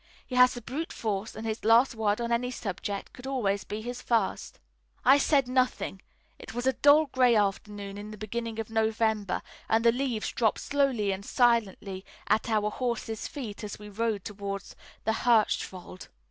He 0.25 0.33
has 0.35 0.55
the 0.55 0.63
brute 0.63 0.91
force, 0.91 1.35
and 1.35 1.45
his 1.45 1.63
last 1.63 1.93
word 1.93 2.19
on 2.19 2.31
any 2.31 2.49
subject 2.49 3.13
could 3.13 3.27
always 3.27 3.63
be 3.63 3.83
his 3.83 4.01
fist." 4.01 4.57
I 5.05 5.19
said 5.19 5.47
nothing. 5.47 6.01
It 6.39 6.55
was 6.55 6.65
a 6.65 6.73
dull, 6.73 7.05
gray 7.05 7.35
afternoon 7.35 7.99
in 7.99 8.09
the 8.09 8.17
beginning 8.17 8.57
of 8.59 8.71
November, 8.71 9.43
and 9.69 9.85
the 9.85 9.91
leaves 9.91 10.31
dropped 10.31 10.57
slowly 10.61 11.11
and 11.11 11.23
silently 11.23 12.03
at 12.25 12.49
our 12.49 12.71
horses' 12.71 13.27
feet 13.27 13.63
as 13.63 13.77
we 13.77 13.89
rode 13.89 14.25
towards 14.25 14.75
the 15.05 15.13
Hirschwald. 15.13 16.07